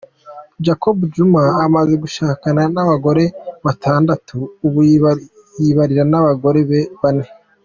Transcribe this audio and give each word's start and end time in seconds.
Jacob 0.65 0.97
Zuma 1.15 1.43
amaze 1.65 1.93
gushakana 2.03 2.61
n’abagore 2.73 3.23
batandatu, 3.65 4.35
ubu 4.65 4.79
yibanira 5.61 6.03
n’abagore 6.11 6.59
be 6.71 6.81
bane 7.01 7.25